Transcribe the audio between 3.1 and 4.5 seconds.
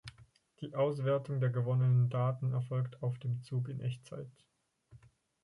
dem Zug in Echtzeit.